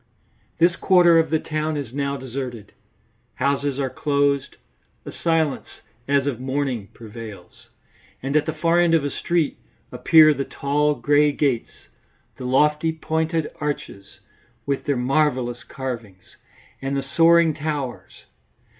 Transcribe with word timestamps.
This 0.57 0.75
quarter 0.75 1.19
of 1.19 1.29
the 1.29 1.37
town 1.37 1.77
is 1.77 1.93
now 1.93 2.17
deserted. 2.17 2.71
Houses 3.35 3.77
are 3.79 3.91
closed; 3.91 4.57
a 5.05 5.11
silence 5.11 5.67
as 6.07 6.25
of 6.25 6.39
mourning 6.39 6.87
prevails. 6.91 7.67
And 8.23 8.35
at 8.35 8.47
the 8.47 8.53
far 8.53 8.79
end 8.79 8.95
of 8.95 9.03
a 9.03 9.11
street 9.11 9.59
appear 9.91 10.33
the 10.33 10.43
tall 10.43 10.95
grey 10.95 11.31
gates, 11.31 11.85
the 12.37 12.45
lofty 12.45 12.91
pointed 12.91 13.51
arches 13.61 14.21
with 14.65 14.85
their 14.85 14.97
marvellous 14.97 15.63
carvings 15.63 16.35
and 16.81 16.97
the 16.97 17.03
soaring 17.03 17.53
towers. 17.53 18.23